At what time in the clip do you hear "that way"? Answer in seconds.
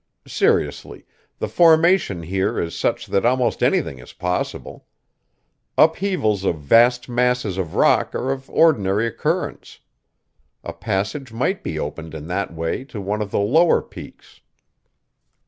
12.29-12.83